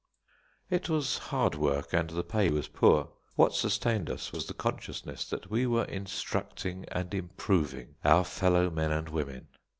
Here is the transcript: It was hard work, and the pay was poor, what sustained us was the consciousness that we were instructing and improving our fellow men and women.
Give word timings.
It 0.71 0.89
was 0.89 1.19
hard 1.29 1.53
work, 1.53 1.93
and 1.93 2.09
the 2.09 2.23
pay 2.23 2.49
was 2.49 2.67
poor, 2.67 3.09
what 3.35 3.53
sustained 3.53 4.09
us 4.09 4.31
was 4.31 4.47
the 4.47 4.55
consciousness 4.55 5.29
that 5.29 5.51
we 5.51 5.67
were 5.67 5.85
instructing 5.85 6.85
and 6.91 7.13
improving 7.13 7.93
our 8.03 8.23
fellow 8.23 8.71
men 8.71 8.91
and 8.91 9.09
women. 9.09 9.49